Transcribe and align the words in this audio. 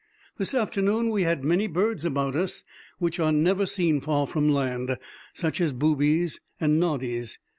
This 0.39 0.55
afternoon 0.55 1.11
we 1.11 1.21
had 1.21 1.43
many 1.43 1.67
birds 1.67 2.05
about 2.05 2.35
us 2.35 2.63
which 2.97 3.19
are 3.19 3.31
never 3.31 3.67
seen 3.67 4.01
far 4.01 4.25
from 4.25 4.49
land, 4.49 4.97
such 5.31 5.61
as 5.61 5.73
boobies 5.73 6.41
and 6.59 6.79
noddies. 6.79 7.37